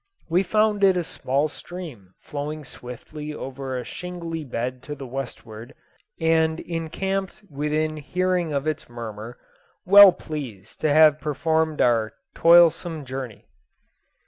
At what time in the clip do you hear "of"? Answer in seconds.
8.51-8.65